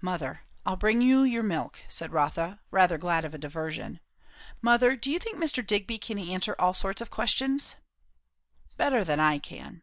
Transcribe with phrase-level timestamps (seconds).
[0.00, 0.42] "Mother.
[0.64, 3.98] I'll bring you your milk," said Rotha, rather glad of a diversion.
[4.62, 5.66] "Mother, do you think Mr.
[5.66, 7.74] Digby can answer all sorts of questions?"
[8.76, 9.82] "Better than I can."